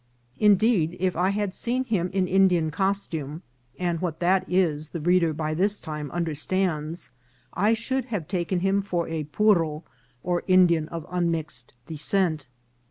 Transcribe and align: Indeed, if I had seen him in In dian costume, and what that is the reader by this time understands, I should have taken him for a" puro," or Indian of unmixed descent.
Indeed, 0.39 0.97
if 0.99 1.15
I 1.15 1.29
had 1.29 1.53
seen 1.53 1.83
him 1.83 2.09
in 2.11 2.27
In 2.27 2.47
dian 2.47 2.71
costume, 2.71 3.43
and 3.77 4.01
what 4.01 4.19
that 4.19 4.43
is 4.51 4.89
the 4.89 4.99
reader 4.99 5.31
by 5.31 5.53
this 5.53 5.77
time 5.79 6.09
understands, 6.09 7.11
I 7.53 7.75
should 7.75 8.05
have 8.05 8.27
taken 8.27 8.61
him 8.61 8.81
for 8.81 9.07
a" 9.07 9.25
puro," 9.41 9.83
or 10.23 10.43
Indian 10.47 10.87
of 10.87 11.05
unmixed 11.11 11.73
descent. 11.85 12.47